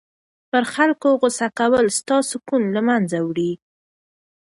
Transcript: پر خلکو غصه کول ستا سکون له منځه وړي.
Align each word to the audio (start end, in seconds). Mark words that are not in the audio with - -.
پر 0.49 0.63
خلکو 0.73 1.09
غصه 1.21 1.47
کول 1.59 1.85
ستا 1.97 2.17
سکون 2.31 2.63
له 2.75 2.81
منځه 2.87 3.17
وړي. 3.27 3.51